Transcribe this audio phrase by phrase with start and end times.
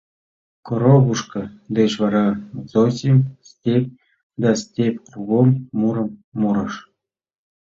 [0.67, 1.41] «Коробушка»
[1.75, 2.25] деч вара
[2.71, 3.17] Зосим
[3.49, 3.93] «Степь
[4.41, 5.47] да степь кругом»
[5.79, 6.73] мурым мурыш.